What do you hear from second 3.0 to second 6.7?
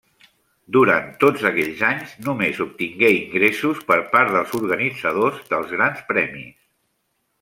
ingressos per part dels organitzadors dels Grans Premis.